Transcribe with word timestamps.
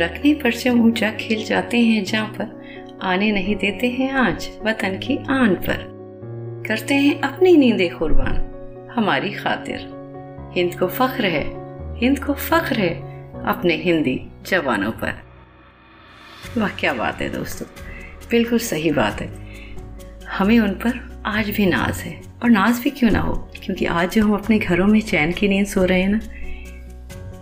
रखने 0.00 0.34
पर 0.34 0.42
परचम 0.42 0.80
ऊँचा 0.80 1.10
खेल 1.10 1.44
जाते 1.44 1.78
हैं, 1.78 2.04
जहाँ 2.04 2.26
पर 2.26 2.98
आने 3.02 3.32
नहीं 3.32 3.56
देते 3.56 3.88
हैं 3.88 4.12
आज, 4.12 4.50
वतन 4.62 4.98
की 4.98 5.16
आन 5.16 5.54
पर। 5.54 5.92
करते 6.68 6.94
हैं 6.94 7.20
अपनी 7.20 7.56
नींदे 7.56 7.88
कुर्बान, 7.88 8.36
हमारी 8.96 9.30
खातिर। 9.30 9.80
हिंद 10.56 10.74
को 10.74 10.86
फख्र 10.86 11.26
है, 11.26 11.44
हिंद 11.98 12.24
को 12.24 12.32
फख्र 12.32 12.78
है 12.78 12.94
अपने 13.44 13.74
हिंदी 13.74 14.20
जवानों 14.46 14.92
पर। 14.92 15.12
वाह, 16.58 16.68
क्या 16.68 16.92
बात 16.94 17.20
है 17.20 17.28
दोस्तों, 17.28 17.66
बिल्कुल 18.30 18.58
सही 18.58 18.90
बात 18.90 19.20
है। 19.20 19.30
हमें 20.28 20.58
उन 20.60 20.70
पर 20.70 21.22
आज 21.26 21.50
भी 21.50 21.66
नाज 21.66 21.98
है, 21.98 22.22
और 22.42 22.50
नाज 22.50 22.80
भी 22.80 22.90
क्यों 22.90 23.10
ना 23.10 23.20
हो? 23.20 23.34
क्योंकि 23.64 23.86
आज 23.86 24.10
जो 24.10 24.24
हम 24.24 24.34
अपने 24.34 24.58
घरों 24.58 24.86
में 24.86 25.00
चैन 25.00 25.32
की 25.32 25.48
नींद 25.48 25.66
सो 25.66 25.84
रहे 25.84 26.02
हैं 26.02 26.08
ना 26.08 26.20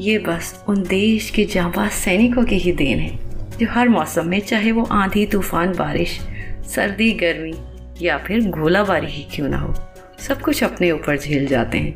ये 0.00 0.18
बस 0.18 0.64
उन 0.68 0.82
देश 0.82 1.28
के 1.30 1.44
जाबाज 1.44 1.90
सैनिकों 1.90 2.44
की 2.44 2.56
ही 2.56 2.72
देन 2.72 2.98
है, 2.98 3.16
जो 3.58 3.66
हर 3.70 3.88
मौसम 3.88 4.26
में 4.28 4.40
चाहे 4.40 4.72
वो 4.72 4.84
आंधी, 4.84 5.24
तूफ़ान, 5.26 5.72
बारिश, 5.72 6.18
सर्दी, 6.66 7.10
गर्मी 7.12 7.54
या 8.00 8.18
फिर 8.18 8.48
गोलाबारी 8.50 9.06
ही 9.06 9.22
क्यों 9.34 9.48
ना 9.48 9.58
हो, 9.58 9.74
सब 10.18 10.40
कुछ 10.40 10.62
अपने 10.64 10.90
ऊपर 10.90 11.18
झेल 11.18 11.46
जाते 11.46 11.78
हैं, 11.78 11.94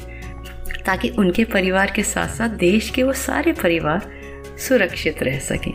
ताकि 0.86 1.08
उनके 1.08 1.44
परिवार 1.44 1.92
के 1.97 2.02
साथ 2.02 2.28
साथ 2.28 2.48
देश 2.58 2.91
के 2.91 3.02
वो 3.02 3.12
सारे 3.12 3.52
परिवार 3.52 4.11
सुरक्षित 4.58 5.22
रह 5.22 5.39
सकें। 5.39 5.72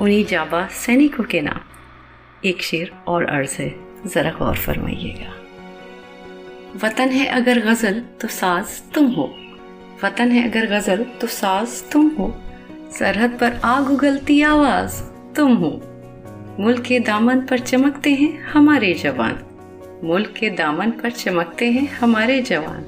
उन्हीं 0.00 0.24
जाबा 0.24 0.66
सैनिकों 0.76 1.24
के 1.24 1.40
नाम 1.40 1.60
एक 2.44 2.62
शेर 2.62 2.92
और 3.08 3.24
अर्ज़ 3.24 3.56
है, 3.58 3.74
ज़रा 4.06 4.30
गौर 4.30 4.56
फरमाइएगा। 4.56 5.34
वतन 6.84 7.08
है 7.08 7.26
अगर 7.26 7.60
गज़ल 7.60 8.02
तो 8.20 8.28
साज 8.28 8.80
तुम 8.94 9.06
हो। 9.06 9.34
वतन 10.04 10.32
है 10.32 10.50
अगर 10.50 10.66
गज़ल 10.66 11.04
तो 11.20 11.26
साज 11.26 11.90
तुम 11.92 12.08
हो। 12.08 12.40
सरहद 12.98 13.30
पर 13.30 13.60
आग 13.64 13.90
उगलती 13.90 14.42
आवाज़, 14.42 15.02
तुम 15.34 15.54
हो। 15.54 15.82
मुल्क 16.60 16.80
के 16.80 17.00
दामन 17.00 17.40
पर 17.40 17.58
चमकते 17.58 18.10
हैं 18.10 18.44
हमारे 18.44 18.94
जवान। 18.94 19.38
मुल्क 20.04 20.34
के 20.40 20.50
दामन 20.50 20.90
पर 20.90 21.10
चमकते 21.10 21.70
हैं 21.70 21.88
हमारे 21.88 22.40
जवान। 22.40 22.84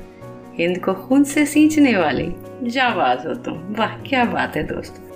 हिंद 0.59 0.79
को 0.79 0.95
खून 0.95 1.25
से 1.25 1.47
सींचने 1.47 1.97
वाले 1.97 2.33
जाबाज 2.63 3.27
हो 3.27 3.35
तुम। 3.35 3.55
वाह, 3.55 3.89
क्या 3.89 4.25
बात 4.25 4.57
है 4.57 4.63
दोस्तों। 4.63 5.13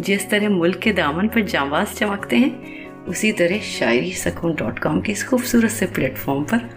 जिस 0.00 0.30
तरह 0.30 0.48
मुल्क 0.48 0.78
के 0.78 0.92
दामन 0.92 1.28
पर 1.28 1.40
जाबाज 1.40 1.86
चमकते 1.86 2.36
हैं, 2.36 2.86
उसी 3.04 3.32
तरह 3.32 3.58
शायरी 3.58 4.12
सकून 4.12 4.54
डॉट 4.54 4.78
कॉम 4.78 5.00
के 5.00 5.12
इस 5.12 5.28
खूबसूरत 5.28 5.70
से 5.70 5.86
प्लेटफॉर्म 5.86 6.44
पर 6.44 6.70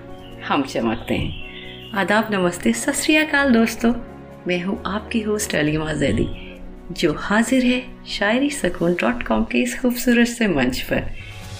हम 0.48 0.62
चमकते 0.62 1.14
हैं। 1.14 1.45
आदाब, 1.94 2.28
नमस्ते, 2.32 2.74
सत 2.74 3.06
दोस्तों। 3.52 3.94
मैं 4.48 4.62
हूँ 4.64 4.82
आपकी 4.86 5.22
होस्ट 5.22 5.56
अलीमा 5.56 5.94
जैदी, 5.94 6.28
जो 6.92 7.14
हाजिर 7.14 7.66
है 7.66 7.82
शायरी 8.08 8.50
सकून 8.50 8.94
डॉट 8.94 9.24
कॉम 9.24 9.44
के 9.44 9.58
इस 9.58 9.80
खूबसूरत 9.80 10.28
से 10.28 10.48
मंच 10.48 10.82
पर, 10.82 11.04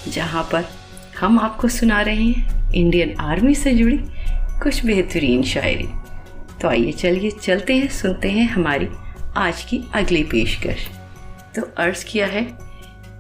जहाँ 0.08 0.44
पर 0.44 0.66
हम 1.20 1.40
आपको 1.40 1.68
सुना 1.68 2.02
रहे 2.02 2.16
हैं 2.16 2.74
इंडियन 2.74 3.16
आर्मी 3.20 3.56
से 3.56 3.74
जुड़ी 3.74 4.00
कुछ 4.64 4.86
बेहतरीन 4.86 5.44
शायरी। 5.44 5.88
तो 6.62 6.68
आइए 6.68 6.92
चलिए, 6.92 7.32
चलते 7.32 7.76
हैं, 7.76 7.88
सुनते 7.88 8.32
हैं 8.32 8.50
हमारी 8.50 8.90
आज 9.38 9.64
की 9.64 9.84
अगली 9.94 10.24
पेशकश। 10.24 10.88
तो 11.56 11.62
अर्ज़ 11.78 12.06
किया 12.06 12.28
है, 12.28 12.48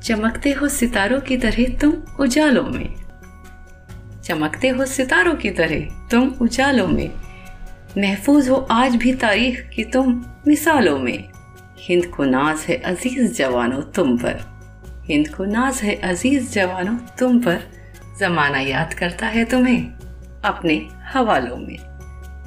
चमकते 0.03 0.51
हो 0.51 0.67
सितारों 0.67 1.21
की 1.21 1.37
तरह 1.37 1.77
तुम 1.81 1.93
उजालों 2.19 2.63
में। 2.63 3.04
चमकते 4.25 4.69
हो 4.69 4.85
सितारों 4.85 5.35
की 5.35 5.49
तरह 5.49 6.07
तुम 6.11 6.27
उजालों 6.41 6.87
में। 6.87 7.11
महफूज 7.97 8.49
हो 8.49 8.55
आज 8.71 8.95
भी 8.95 9.13
तारीख 9.13 9.69
की 9.75 9.83
तुम 9.83 10.25
मिसालों 10.47 10.99
में। 10.99 11.29
हिंद 11.79 12.05
को 12.05 12.23
नाज 12.23 12.57
है 12.57 12.75
अज़ीज़ 12.75 13.33
जवानों 13.33 13.81
तुम 13.81 14.17
पर। 14.17 14.39
हिंद 15.05 15.27
को 15.27 15.45
नाज 15.45 15.75
है 15.75 15.95
अज़ीज़ 15.95 16.51
जवानों 16.51 16.97
तुम 17.19 17.39
पर। 17.39 17.59
जमाना 18.19 18.59
याद 18.59 18.93
करता 18.93 19.27
है 19.27 19.45
तुम्हें 19.45 19.83
अपने 20.45 20.87
हवालों 21.01 21.57
में। 21.57 21.77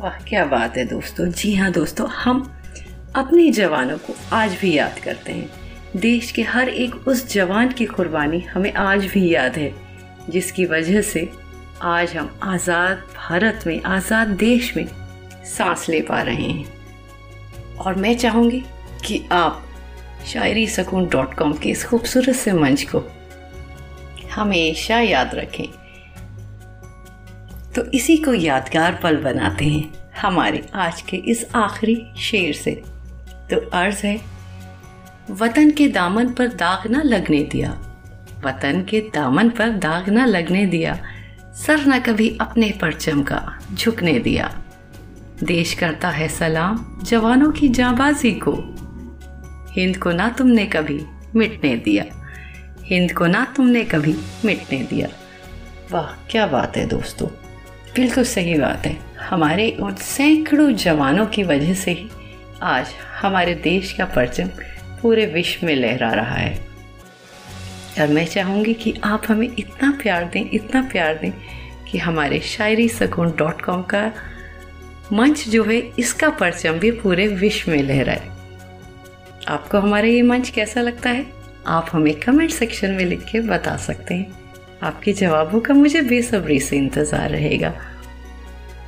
वाह, 0.01 0.19
क्या 0.29 0.45
बात 0.45 0.77
है 0.77 0.85
दोस्तों। 0.85 1.31
जी 1.31 1.55
हाँ 1.55 1.73
दोस्तों, 1.73 2.09
हम 2.09 2.55
अपने 3.15 3.51
जवानों 3.51 3.99
को 3.99 4.15
आज 4.33 4.59
भी 4.61 4.79
याद 4.79 4.99
करते 5.05 5.33
हैं। 5.33 5.51
देश 5.97 6.31
के 6.31 6.43
हर 6.43 6.69
एक 6.69 6.95
उस 7.09 7.33
जवान 7.33 7.69
की 7.69 7.87
कुर्बानी 7.87 8.41
हमें 8.41 8.73
आज 8.73 9.05
भी 9.05 9.35
याद 9.35 9.57
है, 9.57 9.75
जिसकी 10.31 10.65
वजह 10.65 11.01
से 11.03 11.29
आज 11.83 12.17
हम 12.17 12.31
आज़ाद 12.43 13.03
भारत 13.17 13.65
में, 13.67 13.83
आज़ाद 13.83 14.29
देश 14.29 14.73
में 14.77 14.87
सांस 15.47 15.89
ले 15.89 16.01
पा 16.01 16.21
रहे 16.23 16.47
हैं। 16.47 17.77
और 17.77 17.95
मैं 17.95 18.17
चाहूँगी 18.19 18.61
कि 19.05 19.21
आप 19.33 19.65
शायरी 20.27 20.67
सकून 20.67 21.07
डॉट 21.09 21.35
कॉम 21.35 21.53
के 21.53 21.71
इस 21.71 21.85
खूबसूरत 21.85 22.37
से 22.37 22.53
मंच 22.53 22.83
को 22.85 23.03
हमेशा 24.33 24.99
याद 25.01 25.35
रखें। 25.35 25.67
तो 27.75 27.85
इसी 27.91 28.17
को 28.17 28.35
यादगार 28.35 28.99
पल 29.03 29.17
बनाते 29.17 29.65
हैं 29.65 30.11
हमारे 30.21 30.65
आज 30.77 31.03
के 31.03 31.17
इस 31.27 31.47
आखिरी 31.55 31.97
शेर 32.21 32.53
से। 32.55 32.73
तो 33.51 33.61
अर्ज़ 33.71 34.05
है, 34.07 34.17
वतन 35.33 35.71
के 35.71 35.89
दामन 35.89 36.33
पर 36.33 36.49
दाग 36.55 36.91
ना 36.91 37.03
लगने 37.03 37.43
दिया, 37.45 37.71
वतन 38.45 38.85
के 38.91 39.01
दामन 39.15 39.51
पर 39.51 39.71
दाग 39.79 40.09
ना 40.09 40.25
लगने 40.25 40.67
दिया 40.67 40.99
सर 41.67 41.87
न 41.87 41.99
कभी 41.99 42.39
अपने 42.41 42.71
परचम 42.81 43.23
का 43.23 43.59
झुकने 43.75 44.19
दिया। 44.19 44.59
देश 45.45 45.75
करता 45.75 46.11
है 46.11 46.29
सलाम 46.29 47.01
जवानों 47.03 47.53
की 47.53 47.69
जाबाजी 47.69 48.33
को। 48.33 48.53
हिंद 49.71 49.97
को 49.97 50.13
ना 50.13 50.29
तुमने 50.29 50.67
कभी 50.67 51.07
मिटने 51.37 51.77
दिया। 51.77 52.05
हिंद 52.83 53.13
को 53.13 53.27
ना 53.27 53.53
तुमने 53.57 53.85
कभी 53.85 54.15
मिटने 54.45 54.83
दिया। 54.83 55.09
वाह, 55.93 56.27
क्या 56.31 56.47
बात 56.47 56.77
है 56.77 56.87
दोस्तों। 56.87 57.29
बिल्कुल 57.95 58.25
सही 58.25 58.55
बात 58.55 58.87
है। 58.87 58.99
हमारे 59.21 59.71
उन 59.71 59.95
सैकड़ों 59.95 60.73
जवानों 60.73 61.27
की 61.27 61.43
वजह 61.43 61.75
से 61.75 61.91
ही 61.91 62.09
आज 62.63 62.87
हमारे 63.23 63.55
देश 63.55 63.93
का 63.93 64.05
परचम 64.05 64.49
पूरे 65.03 65.27
विश्व 65.27 65.67
में 65.67 65.77
लहरा 65.77 66.13
रहा 66.13 66.35
है। 66.35 66.68
और 68.01 68.09
मैं 68.09 68.27
चाहूँगी 68.27 68.75
कि 68.75 68.95
आप 69.05 69.23
हमें 69.29 69.49
इतना 69.59 69.91
प्यार 70.03 70.25
दें, 70.25 70.51
इतना 70.53 70.83
प्यार 70.83 71.15
दें 71.15 71.33
कि 71.91 71.99
हमारे 71.99 72.41
शायरी 72.41 72.89
सकून 72.89 73.33
डॉट 73.37 73.61
कॉम 73.61 73.83
का 73.83 74.13
मंच 75.13 75.49
जो 75.49 75.65
है, 75.65 75.79
इसका 75.99 76.29
परचम 76.31 76.79
भी 76.79 76.91
पूरे 76.91 77.27
विश्व 77.29 77.71
में 77.71 77.83
लहराए। 77.83 78.29
आपको 79.49 79.79
हमारा 79.79 80.07
ये 80.07 80.23
मंच 80.23 80.51
कैसा 80.51 80.81
लगता 80.81 81.11
है? 81.11 81.27
आप 81.67 81.89
हमें 81.93 82.15
कमेंट 82.21 82.51
सेक्शन 82.51 82.91
में 82.91 83.05
लिख 83.05 83.25
के 83.33 83.41
बता 83.41 83.77
सकते 83.77 84.15
हैं। 84.15 84.39
आपके 84.83 85.13
जवाबों 85.13 85.61
का 85.61 85.75
मुझे 85.75 86.01
बेसब्री 86.01 86.59
से 86.61 86.77
इंतज़ार 86.77 87.31
रहेगा। 87.31 87.73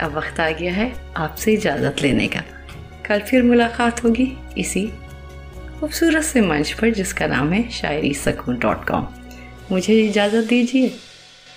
अब 0.00 0.12
वक्त 0.12 0.41
आ 0.41 0.50
गया 0.50 0.72
है 0.72 0.92
आपसे 1.16 1.53
इजाज़त 1.53 2.03
लेने 2.03 2.27
का। 2.27 2.42
कल 3.06 3.21
फिर 3.21 3.42
मुलाकात 3.42 4.04
होगी 4.04 4.32
इसी 4.59 4.91
खूबसूरत 5.80 6.22
से 6.22 6.41
मंच 6.41 6.72
पर, 6.72 6.91
जिसका 6.91 7.26
नाम 7.26 7.52
है 7.52 7.71
शायरी 7.71 8.12
सकून 8.15 8.59
डॉट 8.59 8.84
कॉम 8.88 9.06
मुझे 9.72 9.94
इजाज़त 10.03 10.44
दीजिए। 10.44 10.92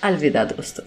अलविदा 0.04 0.44
दोस्तों। 0.44 0.84